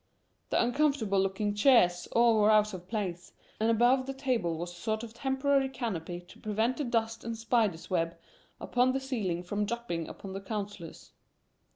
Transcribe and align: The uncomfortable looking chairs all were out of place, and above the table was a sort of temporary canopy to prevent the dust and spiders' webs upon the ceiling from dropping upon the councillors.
The 0.49 0.59
uncomfortable 0.59 1.19
looking 1.19 1.53
chairs 1.53 2.07
all 2.13 2.39
were 2.41 2.49
out 2.49 2.73
of 2.73 2.87
place, 2.87 3.33
and 3.59 3.69
above 3.69 4.07
the 4.07 4.15
table 4.15 4.57
was 4.57 4.71
a 4.71 4.81
sort 4.81 5.03
of 5.03 5.13
temporary 5.13 5.69
canopy 5.69 6.21
to 6.21 6.39
prevent 6.39 6.77
the 6.77 6.83
dust 6.83 7.23
and 7.23 7.37
spiders' 7.37 7.91
webs 7.91 8.15
upon 8.59 8.93
the 8.93 8.99
ceiling 8.99 9.43
from 9.43 9.63
dropping 9.65 10.07
upon 10.09 10.33
the 10.33 10.41
councillors. 10.41 11.11